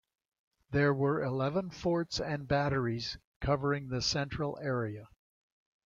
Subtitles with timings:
[0.71, 5.05] There were eleven forts and batteries covering the central area.